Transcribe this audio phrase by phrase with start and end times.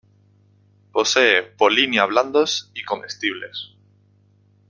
[0.91, 3.75] Posee polinia blandos y comestibles.